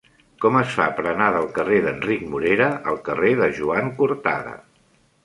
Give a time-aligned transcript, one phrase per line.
[0.43, 4.57] Com es fa per anar del carrer d'Enric Morera al carrer de Joan Cortada?